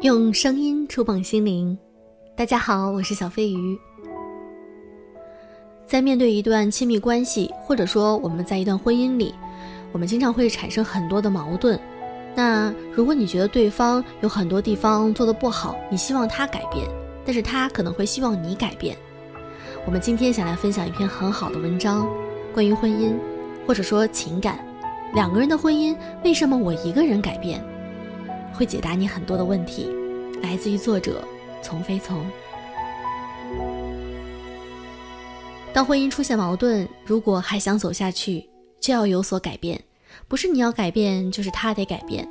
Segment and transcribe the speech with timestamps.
[0.00, 1.76] 用声音触碰心灵，
[2.36, 3.76] 大家好，我是小飞鱼。
[5.84, 9.34] 在面对一段亲密关系，或者说我们在一段婚姻里，
[9.90, 11.76] 我们经常会产生很多的矛盾。
[12.32, 16.86] 那如果你觉得对方有很多地方做的不好，你希望他改变，
[17.24, 18.96] 但是他可能会希望你改变。
[19.84, 22.08] 我们今天想来分享一篇很好的文章，
[22.54, 23.14] 关于婚姻，
[23.66, 24.64] 或者说情感，
[25.12, 27.60] 两个人的婚姻，为什么我一个人改变？
[28.58, 29.88] 会解答你很多的问题，
[30.42, 31.22] 来自于作者
[31.62, 32.26] 从非从。
[35.72, 38.44] 当婚姻出现矛盾，如果还想走下去，
[38.80, 39.80] 就要有所改变，
[40.26, 42.28] 不是你要改变，就是他得改变。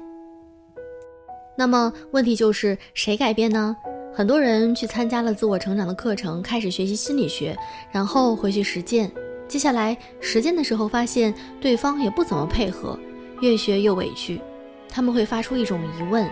[1.57, 3.73] 那么问题就是谁改变呢？
[4.13, 7.57] 很多人去参加了自我成长的课程，开始学习心理学，
[7.89, 9.09] 然后回去实践。
[9.47, 12.99] 接下来实践的时候，发现对方也不怎么配合，
[13.39, 14.41] 越学越委屈。
[14.97, 16.27] 他们会发出一种疑问：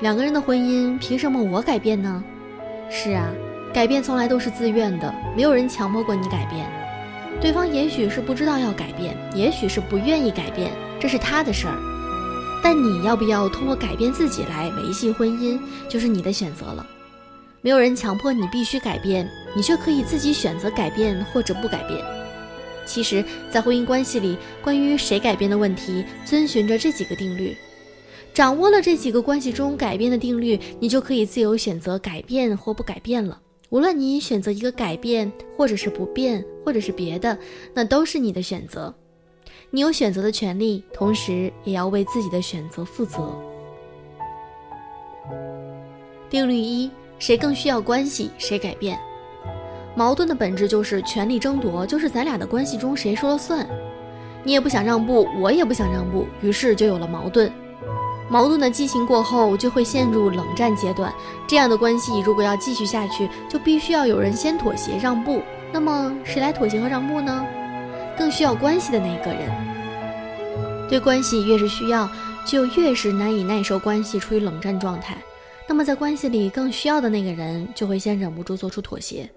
[0.00, 2.20] 两个人的婚姻凭什么我改变呢？
[2.90, 3.30] 是啊，
[3.72, 6.68] 改变从来都是自愿的，没有人强迫过你改变。
[7.40, 11.78] 对方也许是不知道要改变，也许是不愿意改变，这是他的事儿。
[12.60, 16.84] 但你要不要通过改变自己来维系婚姻，就是你的选择了。
[17.60, 22.04] 没有人强迫你必须改变，你却可以自己选择改变或者不改变。
[22.88, 27.54] 其实，在婚姻关系里，关于谁改变的问题，遵循着这几个定律。
[28.32, 33.38] 掌握了这几个关系中改变的定律，你就可以自由选择改变或不改变了。
[33.68, 37.38] 无论你选择一个改变，或者是不变，或者是别的，
[37.74, 38.94] 那都是你的选择。
[39.70, 43.38] 你有选择的权利，同时也要为自己的选择负责。
[46.30, 48.98] 定律一：谁更需要关系，谁改变。
[49.98, 53.68] 矛盾的本质就是权力争夺，就是咱俩的关系中谁说了算。
[54.44, 57.52] 你也不想让步，我也不想让步，于是就有了矛盾。
[58.30, 61.12] 矛盾的激情过后，就会陷入冷战阶段。
[61.48, 65.42] 这样的关系如果要继续下去，就必须要有人先妥协让步。
[65.72, 67.44] 那么谁来妥协和让步呢？
[68.16, 69.50] 更需要关系的那个人。
[70.88, 72.08] 对关系越是需要，
[72.46, 75.18] 就越是难以耐受关系处于冷战状态。
[75.66, 79.28] 那么在关系里更需要的那个人，就会先忍不住做出妥协。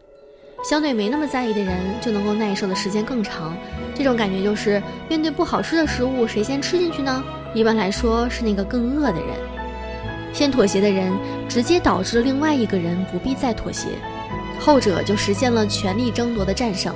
[0.63, 3.57] 相对没那么在意的人，就能够耐受的时间更长。
[3.95, 7.23] 这种感觉就是，面对不好吃的食物，谁先吃进去呢？
[7.53, 9.29] 一般来说是那个更饿的人。
[10.31, 11.11] 先妥协的人，
[11.49, 13.87] 直接导致另外一个人不必再妥协，
[14.59, 16.95] 后者就实现了权力争夺的战胜。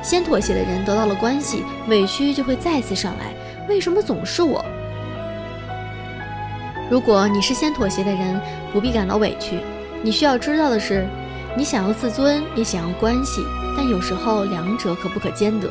[0.00, 3.34] 先妥协的人得到了关系，委屈就会再次上来。
[3.68, 4.64] 为什么总是我？
[6.88, 8.40] 如果你是先妥协的人，
[8.72, 9.58] 不必感到委屈。
[10.02, 11.04] 你需要知道的是。
[11.56, 13.44] 你想要自尊，也想要关系，
[13.76, 15.70] 但有时候两者可不可兼得。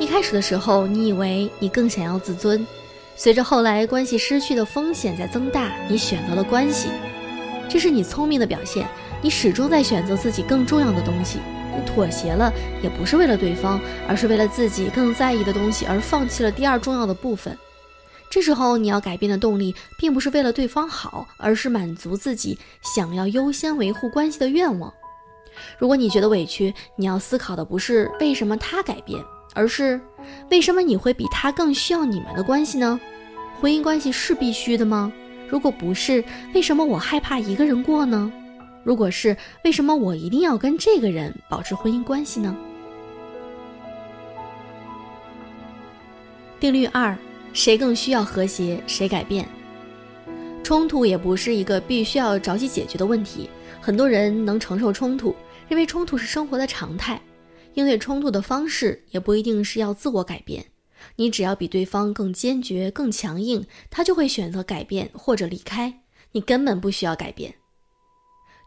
[0.00, 2.66] 一开始的时候，你以为你更想要自尊，
[3.14, 6.88] 随着后来关系失去的风险在增大，你选择了关系，
[7.68, 8.88] 这是你聪明的表现。
[9.20, 11.40] 你始终在选择自己更重要的东西，
[11.74, 12.50] 你妥协了，
[12.82, 17.56] 也不是为了对方，而是为了自己更在意的东西而放弃了第二重要的部分。
[18.36, 24.92] 这时候你要改变的动力，并不是为了对方好，而是满足自己想要优先维护关系的愿望。
[25.78, 29.24] 如果你觉得委屈，你要思考的不是为什么他改变，
[29.54, 29.98] 而是
[30.50, 33.00] 为什么你会比他更需要你们的关系呢？
[33.58, 35.10] 婚姻关系是必须的吗？
[35.48, 36.22] 如果不是，
[36.52, 38.30] 为什么我害怕一个人过呢？
[38.84, 42.54] 如果是，为什么我一定要跟这个人保持婚姻关系呢？
[46.60, 47.16] 定律二。
[47.56, 49.48] 谁更需要和谐，谁改变。
[50.62, 53.48] 冲突也不是一个必须要着急解决的问题。
[53.80, 55.34] 很多人能承受冲突，
[55.66, 57.18] 认为冲突是生活的常态。
[57.72, 60.62] 应对冲突的方式也不一定是要自我改变。
[61.16, 66.02] 你只要比对方更坚决、更强硬，他就会选择改变或者离开。
[66.32, 67.54] 你根本不需要改变。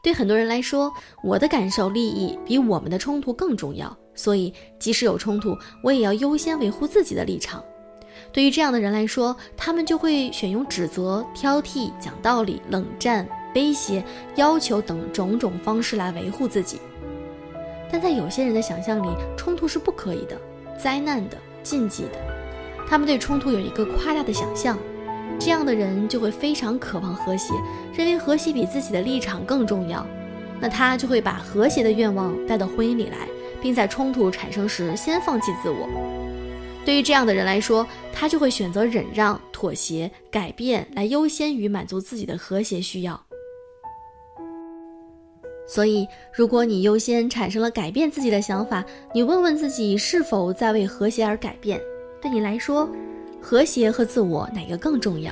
[0.01, 0.91] 对很多人来说，
[1.23, 3.95] 我的感受、利益比我们的冲突更重要。
[4.16, 7.63] 所以，即使有冲突，我也要优先维护自己的立场。
[8.31, 14.04] 对于这样的人来说，他们就会选用指责、挑剔、讲道理、冷战、威胁、
[14.36, 16.80] 要求等种种方式来维护自己。
[17.92, 20.39] 但在有些人的想象里，冲突是不可以的、
[20.77, 22.12] 灾难的、禁忌的。
[22.88, 24.77] 他们对冲突有一个夸大的想象，
[25.39, 27.54] 这样的人就会非常渴望和谐，
[27.94, 30.06] 认为和谐比自己的立场更重要。
[30.60, 33.27] 那他就会把和谐的愿望带到婚姻里来，
[33.62, 35.88] 并在冲突产生时先放弃自我。
[36.89, 43.24] 对于这样的人来说，他就会选择忍让、妥协、改变，来优先于满足自己的和谐需要。
[45.68, 48.83] 所以，如果你优先产生了改变自己的想法，
[49.13, 51.80] 你问问自己是否在为和谐而改变？
[52.19, 52.89] 对你来说，
[53.39, 55.31] 和谐和自我哪个更重要？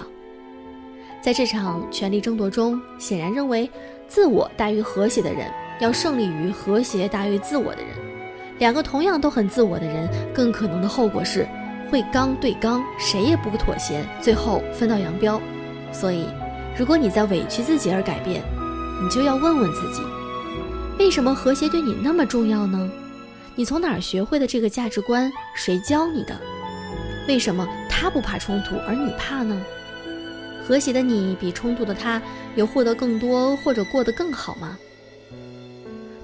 [1.24, 3.68] 在这场权力争夺中，显然认为
[4.08, 8.17] 自我大于和谐的人要胜利于和谐大于自我的人。
[8.60, 11.48] 两个同样都很自我的人，更可能的后果是
[11.92, 15.40] 会刚对刚，谁也不妥协，最后分道扬镳。
[15.92, 16.26] 所以，
[16.78, 18.44] 如果你在委屈自己而改变，
[19.02, 20.02] 你就要问问自己：
[21.00, 22.90] 为什么和谐对你那么重要呢？
[23.56, 25.32] 你从哪儿学会的这个价值观？
[25.56, 26.36] 谁教你的？
[27.28, 29.60] 为什么他不怕冲突，而你怕呢？
[30.68, 32.22] 和谐的你比冲突的他
[32.56, 34.78] 有获得更多或者过得更好吗？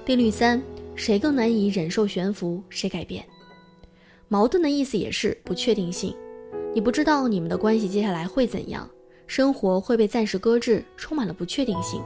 [0.04, 0.62] 定律三：
[0.94, 3.24] 谁更难以忍受悬浮，谁改变。
[4.28, 6.14] 矛盾的意思也是不确定性，
[6.74, 8.88] 你不知道你们的关系接下来会怎样，
[9.26, 12.02] 生活会被暂时搁置，充满了不确定性。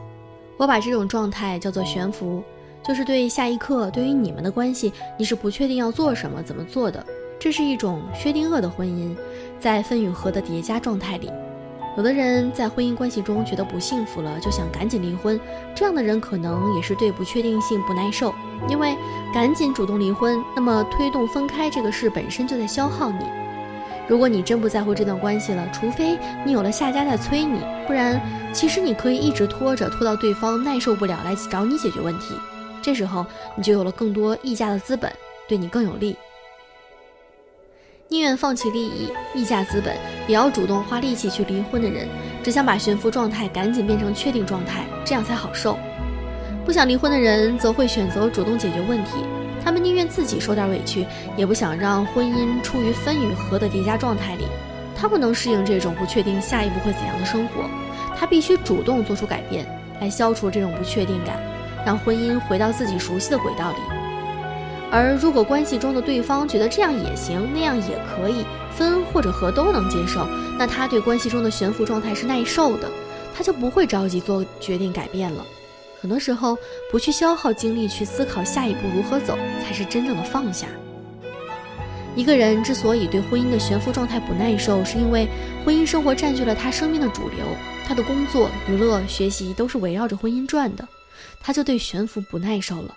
[0.57, 2.43] 我把这种状态叫做悬浮，
[2.83, 7.05] 就是对下一刻对于你们的关系，你是不确定要做什么、怎么做的。
[7.39, 9.17] 这是一种薛定谔的婚姻，
[9.61, 11.31] 在分与合的叠加状态里。
[11.97, 15.41] 有的人在婚姻关系中觉得不幸福了，就想赶紧离婚。
[15.75, 18.33] 这样的人可能也是对不确定性不耐受，
[18.69, 18.97] 因为
[19.35, 23.25] 赶紧主动离婚，那么推动分开这个事本身就在消耗你。
[24.07, 28.21] 如果你真不在乎这段关系了，除非你有了下家在催你，不然
[28.53, 32.35] 其实你可以一直拖着，拖到对方耐受不了来找你解决问题。
[32.81, 33.27] 这时候
[33.57, 35.13] 你就有了更多议价的资本，
[35.49, 36.17] 对你更有利。
[38.11, 39.95] 宁愿放弃利益、溢价资本，
[40.27, 42.09] 也要主动花力气去离婚的人，
[42.43, 45.79] 只想把悬浮状态赶紧变成确定状态，这样才好受。
[46.65, 49.19] 不想离婚的人，则会选择主动解决问题。
[49.63, 51.07] 他们宁愿自己受点委屈，
[51.37, 54.47] 也不想让婚姻处于分与合的叠加状态里。
[54.97, 57.69] 他不能适应这种不确定下一步会怎样的生活，
[58.17, 59.67] 他必须主动做出改变，
[60.01, 61.39] 来消除这种不确定感，
[61.85, 63.98] 让婚姻回到自己熟悉的轨道里。
[64.91, 68.45] 而如果关系中的对方觉得这样也行，那样也可以
[68.75, 70.27] 分或者合都能接受，
[70.59, 72.91] 那他对关系中的悬浮状态是耐受的，
[73.35, 75.45] 他就不会着急做决定改变了。
[76.01, 76.57] 很多时候，
[76.91, 80.67] 不去消耗精力去思考下一步如何走，才是真正的放下。
[82.17, 85.29] 一个人之所以对婚姻的悬浮状态不耐受，是因为
[85.65, 87.45] 婚姻生活占据了他生命的主流，
[87.87, 90.89] 他的工作、娱乐、学习都是围绕着婚姻转的，
[91.41, 92.97] 他就对悬浮不耐受了。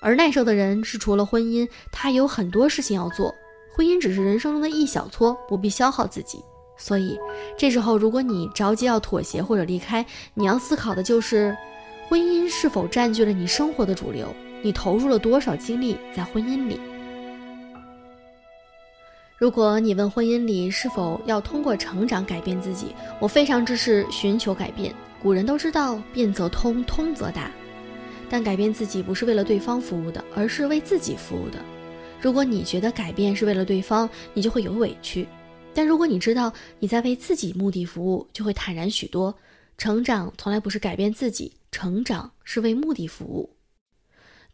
[0.00, 3.34] 而耐受的人是除了婚姻，他有很多事情要做，
[3.74, 6.38] 婚姻只是人生中的一小撮，不必消耗自己。
[6.78, 7.18] 所以
[7.56, 10.04] 这时候，如果你着急要妥协或者离开，
[10.34, 11.56] 你要思考的就是，
[12.08, 14.28] 婚姻是否占据了你生活的主流？
[14.62, 16.78] 你投入了多少精力在婚姻里？
[19.38, 24.94] 如果你问婚姻里是否要通过成长改变自己，我非常支持寻求改变。
[25.22, 27.50] 古人都知道，变则通，通则达。
[28.28, 31.58] 但改变自己不是为了对方服务的，而是为自己服务的。
[32.20, 35.24] 如果你觉得改变是为了对方，你就会有委屈；
[35.74, 39.34] 但如果你知道你在为自己目的服务，就会坦然许多。
[39.78, 43.50] 成长从来不是改变自己，成长是为目的服务。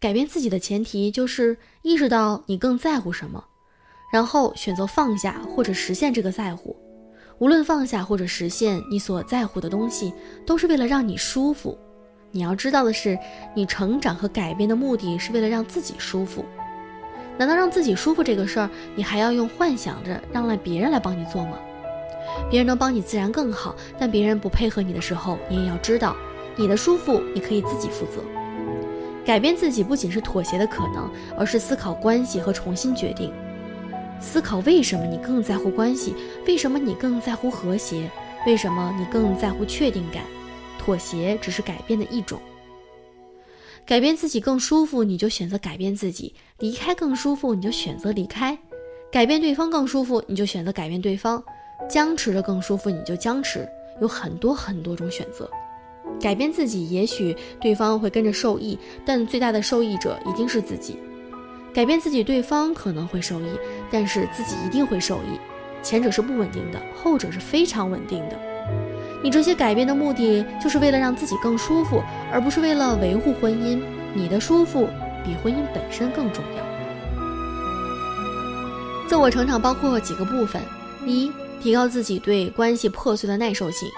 [0.00, 3.44] 改变自己的前提就是意识到你更在乎什么，
[4.12, 6.76] 然后选择放下或者实现这个在乎。
[7.38, 10.12] 无论放下或者实现你所在乎的东西，
[10.44, 11.78] 都是为了让你舒服。
[12.34, 13.18] 你要知道的是，
[13.54, 16.42] 你成长和改变的目的是为了让自己舒服。
[17.36, 21.58] 难道让自己舒服这个事儿，你还要用幻想着让来别人来帮你做吗？
[22.50, 26.16] 别人能帮你自然更好，但别人不配合你的时候，你也要知道，
[26.56, 28.22] 你的舒服你可以自己负责。
[29.26, 33.30] 改变自己不仅是妥协的可能，而是思考关系和重新决定。
[34.18, 36.14] 思考为什么你更在乎关系？
[36.46, 38.10] 为什么你更在乎和谐？
[38.46, 40.22] 为什么你更在乎确定感？
[40.82, 42.40] 妥协只是改变的一种，
[43.86, 48.56] 改变自己更舒服，你就选择改变自己；离开更舒服，你就选择离开；
[49.12, 51.40] 改变对方更舒服，你就选择改变对方；
[51.88, 53.68] 僵持着更舒服，你就僵持。
[54.00, 55.48] 有很多很多种选择。
[56.20, 60.96] 改变自己，也许对方会跟着受益，但最大的受益者一定是自己。
[61.72, 63.46] 改变自己，对方可能会受益，
[63.88, 65.38] 但是自己一定会受益。
[65.80, 68.51] 前者是不稳定的，后者是非常稳定的。
[69.22, 72.02] 你这些改变的目的，就是为了让自己更舒服，
[72.32, 73.80] 而不是为了维护婚姻。
[74.14, 74.88] 你的舒服
[75.24, 76.62] 比婚姻本身更重要。
[79.08, 80.60] 自我成长包括几个部分：
[81.06, 81.30] 一、
[81.62, 83.88] 提高自己对关系破碎的耐受性。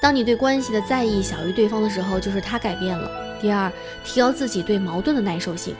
[0.00, 3.10] 当你对关系的在意小于对方的时候，就是他改变了。
[3.42, 3.70] 第二，
[4.04, 5.74] 提高自己对矛盾的耐受性。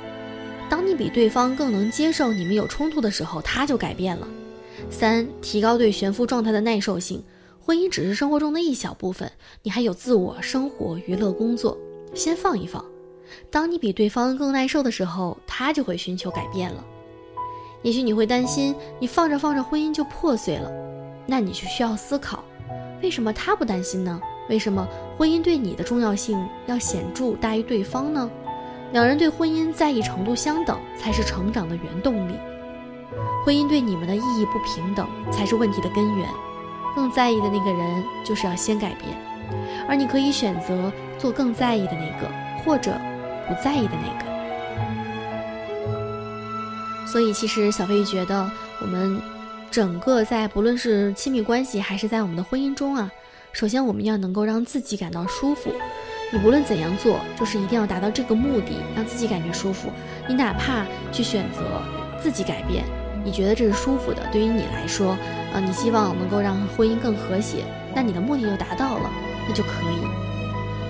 [0.68, 4.26] 当你比对方更能接受你们有冲突的时候，他就改变了。
[4.90, 7.22] 三、提高对悬浮状态的耐受性。
[7.68, 9.30] 婚姻只是生活中的一小部分，
[9.62, 11.76] 你还有自我生活、娱乐、工作，
[12.14, 12.82] 先放一放。
[13.50, 16.82] 当你比对方更耐受的时候，他就会寻求改变了。
[17.82, 20.72] 也许你会担心，你放着放着婚姻就破碎了，
[21.26, 22.42] 那你就需要思考，
[23.02, 24.18] 为什么他不担心呢？
[24.48, 28.30] 为什么婚姻对你的重要性要显著大于对方呢？
[28.92, 32.32] 两人对婚姻在意程度相等，才是成长的原动力。
[33.44, 36.26] 婚姻对你们的意义不平等，才是问题的根源。
[36.98, 39.16] 更在意的那个人就是要先改变，
[39.88, 42.28] 而你可以选择做更在意的那个，
[42.64, 42.92] 或者
[43.46, 44.26] 不在意的那个。
[47.06, 48.50] 所以，其实小飞鱼觉得，
[48.80, 49.22] 我们
[49.70, 53.08] 整个在不论是亲密关系，还是在我们的婚姻中啊，
[53.52, 55.70] 首先我们要能够让自己感到舒服。
[56.32, 59.88] 你无论怎样做，就是一定要达到这个目的，让自己感觉舒服。
[60.28, 61.80] 你哪怕去选择
[62.20, 62.84] 自己改变，
[63.28, 65.14] 你觉得这是舒服的，对于你来说，
[65.52, 67.62] 呃，你希望能够让婚姻更和谐，
[67.94, 69.10] 那你的目的就达到了，
[69.46, 70.00] 那就可以。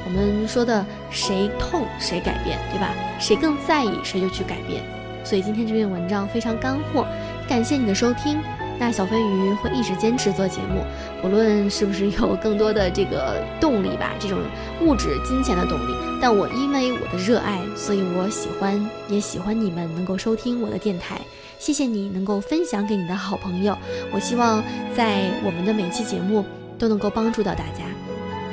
[0.07, 2.95] 我们说的谁痛谁改变，对吧？
[3.19, 4.85] 谁更在意谁就去改变。
[5.25, 7.05] 所以今天这篇文章非常干货，
[7.49, 8.39] 感谢你的收听。
[8.79, 10.85] 那小飞鱼会一直坚持做节目，
[11.21, 14.39] 不论是不是有更多的这个动力吧，这种
[14.81, 15.93] 物质金钱的动力。
[16.23, 21.21] 但我因为我的热爱，所以我喜欢，也喜欢你们能够收听我的电台。
[21.59, 23.77] 谢谢你能够分享给你的好朋友。
[24.13, 24.63] 我希望
[24.97, 26.45] 在我们的每期节目
[26.79, 27.85] 都能够帮助到大家。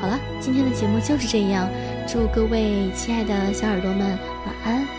[0.02, 1.70] 好了，今天的节目就是这样，
[2.08, 4.00] 祝各位亲爱的小耳朵们
[4.46, 4.95] 晚安。